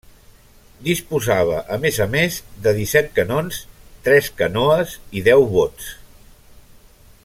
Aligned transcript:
Disposava 0.85 1.59
a 1.75 1.77
més 1.83 1.99
a 2.05 2.07
més 2.15 2.39
de 2.67 2.73
disset 2.79 3.13
canons, 3.19 3.61
tres 4.09 4.33
canoes 4.43 4.97
i 5.21 5.27
deu 5.33 5.47
bots. 5.57 5.97